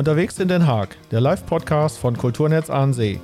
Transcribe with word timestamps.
Unterwegs 0.00 0.38
in 0.38 0.48
Den 0.48 0.66
Haag, 0.66 0.96
der 1.10 1.20
Live-Podcast 1.20 1.98
von 1.98 2.16
Kulturnetz 2.16 2.70
Ahnensee. 2.70 3.20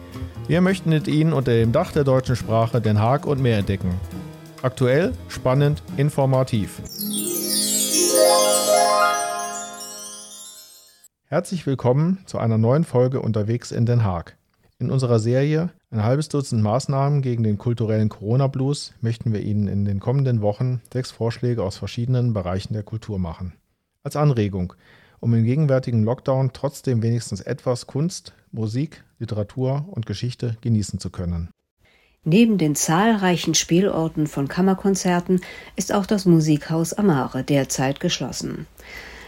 Wir 0.47 0.61
möchten 0.61 0.91
mit 0.91 1.09
Ihnen 1.09 1.33
unter 1.33 1.53
dem 1.53 1.73
Dach 1.73 1.91
der 1.91 2.05
deutschen 2.05 2.37
Sprache 2.37 2.83
Den 2.83 3.01
Haag 3.01 3.25
und 3.25 3.41
mehr 3.41 3.57
entdecken. 3.57 3.99
Aktuell, 4.61 5.15
spannend, 5.31 5.83
informativ. 5.97 6.83
Herzlich 11.25 11.67
willkommen 11.67 12.19
zu 12.27 12.37
einer 12.37 12.59
neuen 12.59 12.85
Folge 12.85 13.23
Unterwegs 13.23 13.73
in 13.73 13.87
Den 13.87 14.05
Haag. 14.05 14.37
In 14.79 14.91
unserer 14.91 15.19
Serie 15.19 15.71
Ein 15.91 16.05
halbes 16.05 16.29
Dutzend 16.29 16.63
Maßnahmen 16.63 17.23
gegen 17.23 17.43
den 17.43 17.57
kulturellen 17.57 18.11
Corona-Blues 18.11 18.93
möchten 19.01 19.33
wir 19.33 19.41
Ihnen 19.41 19.67
in 19.67 19.87
den 19.87 19.99
kommenden 19.99 20.43
Wochen 20.43 20.83
sechs 20.93 21.11
Vorschläge 21.11 21.63
aus 21.63 21.79
verschiedenen 21.79 22.35
Bereichen 22.35 22.75
der 22.75 22.83
Kultur 22.83 23.19
machen. 23.19 23.55
Als 24.03 24.15
Anregung, 24.15 24.75
um 25.21 25.35
im 25.35 25.45
gegenwärtigen 25.45 26.03
Lockdown 26.05 26.51
trotzdem 26.53 27.03
wenigstens 27.03 27.41
etwas 27.41 27.87
Kunst, 27.87 28.35
Musik, 28.53 29.05
Literatur 29.19 29.87
und 29.91 30.07
Geschichte 30.07 30.57
genießen 30.61 30.99
zu 30.99 31.11
können. 31.11 31.51
Neben 32.25 32.59
den 32.59 32.75
zahlreichen 32.75 33.55
Spielorten 33.55 34.27
von 34.27 34.49
Kammerkonzerten 34.49 35.41
ist 35.77 35.95
auch 35.95 36.07
das 36.07 36.25
Musikhaus 36.25 36.93
Amare 36.93 37.45
derzeit 37.45 38.01
geschlossen. 38.01 38.67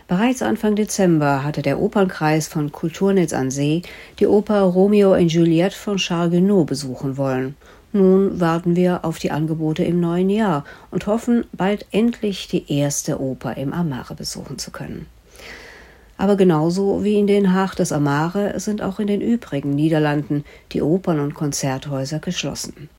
Bereits 0.08 0.42
Anfang 0.42 0.74
Dezember 0.74 1.44
hatte 1.44 1.62
der 1.62 1.78
Opernkreis 1.80 2.48
von 2.48 2.72
Kulturnetz 2.72 3.32
an 3.32 3.50
See 3.50 3.82
die 4.18 4.26
Oper 4.26 4.62
Romeo 4.62 5.14
und 5.14 5.30
Juliette 5.30 5.76
von 5.76 5.98
Charles 5.98 6.32
Gounod 6.32 6.66
besuchen 6.66 7.16
wollen. 7.16 7.56
Nun 7.92 8.40
warten 8.40 8.74
wir 8.74 9.04
auf 9.04 9.18
die 9.18 9.30
Angebote 9.30 9.84
im 9.84 10.00
neuen 10.00 10.28
Jahr 10.28 10.64
und 10.90 11.06
hoffen, 11.06 11.44
bald 11.52 11.86
endlich 11.92 12.48
die 12.48 12.72
erste 12.72 13.20
Oper 13.20 13.56
im 13.56 13.72
Amare 13.72 14.14
besuchen 14.14 14.58
zu 14.58 14.70
können. 14.70 15.06
Aber 16.18 16.36
genauso 16.36 17.04
wie 17.04 17.18
in 17.18 17.26
Den 17.26 17.54
Haag 17.54 17.76
des 17.76 17.92
Amare 17.92 18.60
sind 18.60 18.82
auch 18.82 18.98
in 18.98 19.06
den 19.06 19.22
übrigen 19.22 19.70
Niederlanden 19.70 20.44
die 20.72 20.82
Opern 20.82 21.20
und 21.20 21.34
Konzerthäuser 21.34 22.18
geschlossen. 22.18 22.90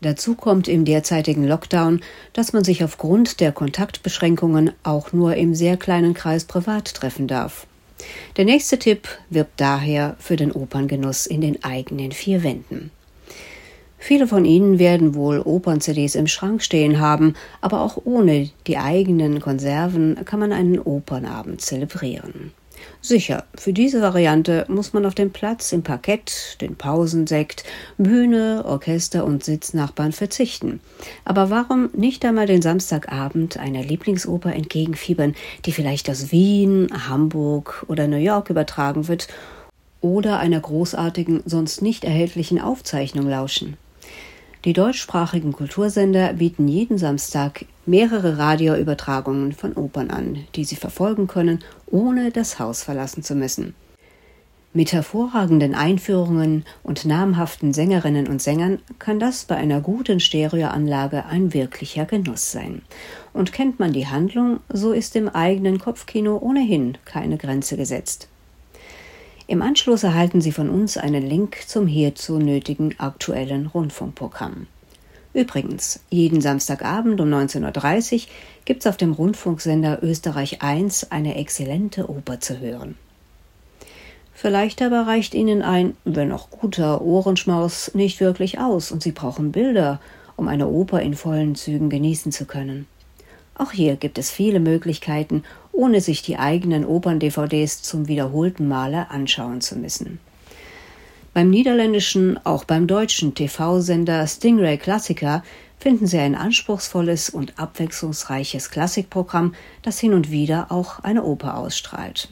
Dazu 0.00 0.34
kommt 0.34 0.68
im 0.68 0.84
derzeitigen 0.84 1.46
Lockdown, 1.46 2.00
dass 2.32 2.52
man 2.52 2.62
sich 2.62 2.84
aufgrund 2.84 3.40
der 3.40 3.52
Kontaktbeschränkungen 3.52 4.70
auch 4.82 5.12
nur 5.12 5.34
im 5.34 5.54
sehr 5.54 5.76
kleinen 5.76 6.14
Kreis 6.14 6.44
privat 6.44 6.94
treffen 6.94 7.26
darf. 7.26 7.66
Der 8.36 8.44
nächste 8.44 8.78
Tipp 8.78 9.08
wirbt 9.30 9.60
daher 9.60 10.16
für 10.18 10.36
den 10.36 10.52
Operngenuss 10.52 11.26
in 11.26 11.40
den 11.40 11.64
eigenen 11.64 12.12
vier 12.12 12.42
Wänden. 12.42 12.90
Viele 14.06 14.26
von 14.26 14.44
Ihnen 14.44 14.78
werden 14.78 15.14
wohl 15.14 15.40
Opern-CDs 15.40 16.14
im 16.14 16.26
Schrank 16.26 16.62
stehen 16.62 17.00
haben, 17.00 17.32
aber 17.62 17.80
auch 17.80 17.96
ohne 18.04 18.50
die 18.66 18.76
eigenen 18.76 19.40
Konserven 19.40 20.22
kann 20.26 20.40
man 20.40 20.52
einen 20.52 20.78
Opernabend 20.78 21.62
zelebrieren. 21.62 22.52
Sicher, 23.00 23.44
für 23.54 23.72
diese 23.72 24.02
Variante 24.02 24.66
muss 24.68 24.92
man 24.92 25.06
auf 25.06 25.14
den 25.14 25.32
Platz 25.32 25.72
im 25.72 25.82
Parkett, 25.82 26.58
den 26.60 26.76
Pausensekt, 26.76 27.64
Bühne, 27.96 28.64
Orchester 28.66 29.24
und 29.24 29.42
Sitznachbarn 29.42 30.12
verzichten. 30.12 30.80
Aber 31.24 31.48
warum 31.48 31.88
nicht 31.94 32.26
einmal 32.26 32.46
den 32.46 32.60
Samstagabend 32.60 33.56
einer 33.56 33.82
Lieblingsoper 33.82 34.52
entgegenfiebern, 34.52 35.34
die 35.64 35.72
vielleicht 35.72 36.10
aus 36.10 36.30
Wien, 36.30 36.88
Hamburg 37.08 37.86
oder 37.88 38.06
New 38.06 38.18
York 38.18 38.50
übertragen 38.50 39.08
wird, 39.08 39.28
oder 40.02 40.40
einer 40.40 40.60
großartigen, 40.60 41.42
sonst 41.46 41.80
nicht 41.80 42.04
erhältlichen 42.04 42.60
Aufzeichnung 42.60 43.26
lauschen? 43.26 43.78
Die 44.64 44.72
deutschsprachigen 44.72 45.52
Kultursender 45.52 46.32
bieten 46.32 46.68
jeden 46.68 46.96
Samstag 46.96 47.66
mehrere 47.84 48.38
Radioübertragungen 48.38 49.52
von 49.52 49.74
Opern 49.74 50.10
an, 50.10 50.38
die 50.54 50.64
Sie 50.64 50.76
verfolgen 50.76 51.26
können, 51.26 51.58
ohne 51.86 52.30
das 52.30 52.58
Haus 52.58 52.82
verlassen 52.82 53.22
zu 53.22 53.34
müssen. 53.34 53.74
Mit 54.72 54.92
hervorragenden 54.92 55.74
Einführungen 55.74 56.64
und 56.82 57.04
namhaften 57.04 57.74
Sängerinnen 57.74 58.26
und 58.26 58.40
Sängern 58.40 58.80
kann 58.98 59.20
das 59.20 59.44
bei 59.44 59.54
einer 59.54 59.82
guten 59.82 60.18
Stereoanlage 60.18 61.26
ein 61.26 61.52
wirklicher 61.52 62.06
Genuss 62.06 62.50
sein. 62.50 62.80
Und 63.34 63.52
kennt 63.52 63.78
man 63.78 63.92
die 63.92 64.06
Handlung, 64.06 64.60
so 64.70 64.92
ist 64.92 65.14
im 65.14 65.28
eigenen 65.28 65.78
Kopfkino 65.78 66.38
ohnehin 66.38 66.96
keine 67.04 67.36
Grenze 67.36 67.76
gesetzt. 67.76 68.28
Im 69.46 69.60
Anschluss 69.60 70.02
erhalten 70.02 70.40
Sie 70.40 70.52
von 70.52 70.70
uns 70.70 70.96
einen 70.96 71.22
Link 71.22 71.58
zum 71.66 71.86
hierzu 71.86 72.38
nötigen 72.38 72.94
aktuellen 72.98 73.66
Rundfunkprogramm. 73.66 74.66
Übrigens, 75.34 76.00
jeden 76.08 76.40
Samstagabend 76.40 77.20
um 77.20 77.28
19.30 77.28 78.14
Uhr 78.14 78.20
gibt's 78.64 78.86
auf 78.86 78.96
dem 78.96 79.12
Rundfunksender 79.12 79.98
Österreich 80.02 80.62
1 80.62 81.10
eine 81.10 81.36
exzellente 81.36 82.08
Oper 82.08 82.40
zu 82.40 82.58
hören. 82.58 82.96
Vielleicht 84.32 84.80
aber 84.80 85.06
reicht 85.06 85.34
Ihnen 85.34 85.60
ein, 85.60 85.94
wenn 86.04 86.32
auch 86.32 86.48
guter 86.50 87.02
Ohrenschmaus 87.02 87.92
nicht 87.94 88.20
wirklich 88.20 88.58
aus 88.58 88.92
und 88.92 89.02
Sie 89.02 89.12
brauchen 89.12 89.52
Bilder, 89.52 90.00
um 90.36 90.48
eine 90.48 90.68
Oper 90.68 91.02
in 91.02 91.14
vollen 91.14 91.54
Zügen 91.54 91.90
genießen 91.90 92.32
zu 92.32 92.46
können. 92.46 92.86
Auch 93.56 93.72
hier 93.72 93.96
gibt 93.96 94.18
es 94.18 94.30
viele 94.30 94.58
Möglichkeiten, 94.58 95.44
ohne 95.74 96.00
sich 96.00 96.22
die 96.22 96.38
eigenen 96.38 96.86
Opern-DVDs 96.86 97.82
zum 97.82 98.08
wiederholten 98.08 98.68
Male 98.68 99.10
anschauen 99.10 99.60
zu 99.60 99.76
müssen. 99.76 100.20
Beim 101.34 101.50
niederländischen, 101.50 102.38
auch 102.44 102.64
beim 102.64 102.86
deutschen 102.86 103.34
TV-Sender 103.34 104.26
Stingray 104.26 104.78
Klassiker 104.78 105.42
finden 105.80 106.06
Sie 106.06 106.18
ein 106.18 106.36
anspruchsvolles 106.36 107.28
und 107.28 107.58
abwechslungsreiches 107.58 108.70
Klassikprogramm, 108.70 109.54
das 109.82 109.98
hin 109.98 110.14
und 110.14 110.30
wieder 110.30 110.70
auch 110.70 111.00
eine 111.00 111.24
Oper 111.24 111.58
ausstrahlt. 111.58 112.28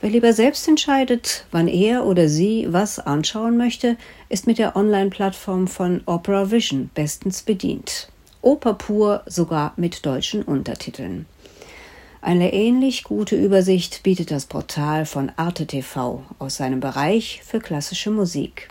Wer 0.00 0.10
lieber 0.10 0.32
selbst 0.32 0.68
entscheidet, 0.68 1.44
wann 1.50 1.66
er 1.66 2.06
oder 2.06 2.28
sie 2.28 2.68
was 2.70 3.00
anschauen 3.00 3.56
möchte, 3.56 3.96
ist 4.28 4.46
mit 4.46 4.58
der 4.58 4.76
Online-Plattform 4.76 5.66
von 5.66 6.02
Opera 6.06 6.52
Vision 6.52 6.88
bestens 6.94 7.42
bedient. 7.42 8.08
Oper 8.40 8.74
pur 8.74 9.22
sogar 9.26 9.72
mit 9.76 10.06
deutschen 10.06 10.44
Untertiteln. 10.44 11.26
Eine 12.20 12.52
ähnlich 12.52 13.04
gute 13.04 13.36
Übersicht 13.36 14.02
bietet 14.02 14.32
das 14.32 14.46
Portal 14.46 15.06
von 15.06 15.30
Arte 15.36 15.66
TV 15.66 16.24
aus 16.40 16.56
seinem 16.56 16.80
Bereich 16.80 17.42
für 17.44 17.60
klassische 17.60 18.10
Musik. 18.10 18.68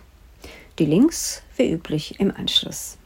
Die 0.80 0.86
Links 0.86 1.44
wie 1.56 1.72
üblich 1.72 2.20
im 2.20 2.36
Anschluss. 2.36 2.98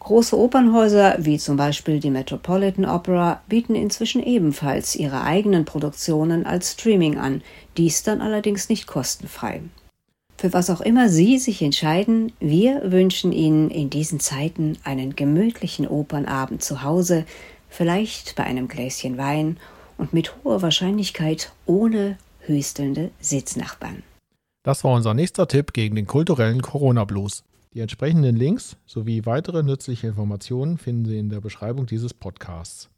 Große 0.00 0.36
Opernhäuser 0.36 1.16
wie 1.20 1.38
zum 1.38 1.56
Beispiel 1.56 2.00
die 2.00 2.10
Metropolitan 2.10 2.84
Opera 2.84 3.40
bieten 3.48 3.76
inzwischen 3.76 4.22
ebenfalls 4.22 4.96
ihre 4.96 5.22
eigenen 5.22 5.64
Produktionen 5.64 6.44
als 6.44 6.72
Streaming 6.72 7.16
an, 7.16 7.40
dies 7.76 8.02
dann 8.02 8.20
allerdings 8.20 8.68
nicht 8.68 8.88
kostenfrei. 8.88 9.62
Für 10.36 10.52
was 10.52 10.68
auch 10.68 10.80
immer 10.80 11.08
Sie 11.08 11.38
sich 11.38 11.62
entscheiden, 11.62 12.32
wir 12.40 12.82
wünschen 12.90 13.32
Ihnen 13.32 13.70
in 13.70 13.88
diesen 13.88 14.18
Zeiten 14.18 14.76
einen 14.82 15.14
gemütlichen 15.14 15.86
Opernabend 15.86 16.62
zu 16.62 16.82
Hause, 16.82 17.24
vielleicht 17.74 18.36
bei 18.36 18.44
einem 18.44 18.68
Gläschen 18.68 19.18
Wein 19.18 19.58
und 19.98 20.12
mit 20.12 20.44
hoher 20.44 20.62
Wahrscheinlichkeit 20.62 21.52
ohne 21.66 22.18
hüstelnde 22.40 23.10
Sitznachbarn. 23.20 24.02
Das 24.62 24.84
war 24.84 24.92
unser 24.94 25.14
nächster 25.14 25.48
Tipp 25.48 25.72
gegen 25.72 25.96
den 25.96 26.06
kulturellen 26.06 26.62
Corona-Blues. 26.62 27.44
Die 27.74 27.80
entsprechenden 27.80 28.36
Links 28.36 28.76
sowie 28.86 29.26
weitere 29.26 29.62
nützliche 29.62 30.06
Informationen 30.06 30.78
finden 30.78 31.04
Sie 31.06 31.18
in 31.18 31.28
der 31.28 31.40
Beschreibung 31.40 31.86
dieses 31.86 32.14
Podcasts. 32.14 32.88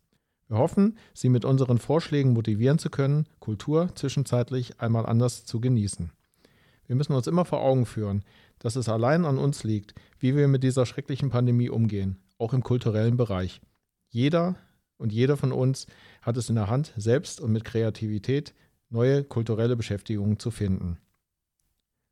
Wir 0.49 0.59
hoffen, 0.59 0.97
Sie 1.15 1.29
mit 1.29 1.45
unseren 1.45 1.79
Vorschlägen 1.79 2.35
motivieren 2.35 2.79
zu 2.79 2.91
können, 2.91 3.27
Kultur 3.41 3.89
zwischenzeitlich 3.95 4.81
einmal 4.81 5.07
anders 5.07 5.45
zu 5.45 5.61
genießen. 5.61 6.13
Wir 6.87 6.97
müssen 6.97 7.15
uns 7.15 7.27
immer 7.27 7.45
vor 7.45 7.63
Augen 7.63 7.87
führen, 7.87 8.23
dass 8.59 8.77
es 8.77 8.89
allein 8.89 9.25
an 9.25 9.39
uns 9.39 9.65
liegt, 9.65 9.95
wie 10.21 10.37
wir 10.37 10.47
mit 10.47 10.63
dieser 10.63 10.87
schrecklichen 10.87 11.31
Pandemie 11.31 11.69
umgehen, 11.71 12.19
auch 12.39 12.53
im 12.53 12.63
kulturellen 12.63 13.17
Bereich. 13.17 13.61
Jeder 14.11 14.57
und 14.99 15.13
jeder 15.13 15.37
von 15.37 15.53
uns 15.53 15.87
hat 16.23 16.37
es 16.37 16.49
in 16.49 16.55
der 16.55 16.69
Hand, 16.69 16.93
selbst 16.97 17.41
und 17.41 17.51
mit 17.53 17.65
Kreativität 17.65 18.55
neue 18.89 19.25
kulturelle 19.25 19.77
Beschäftigungen 19.77 20.39
zu 20.39 20.51
finden. 20.51 20.99